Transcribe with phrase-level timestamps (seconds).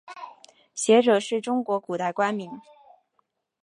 [0.75, 2.59] 谒者是中国古代官名。